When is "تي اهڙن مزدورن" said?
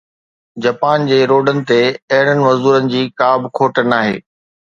1.71-2.89